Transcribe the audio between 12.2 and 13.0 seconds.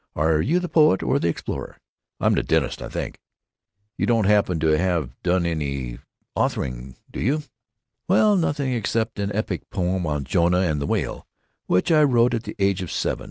at the age of